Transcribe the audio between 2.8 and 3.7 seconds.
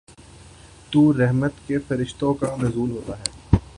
ہوتا ہے۔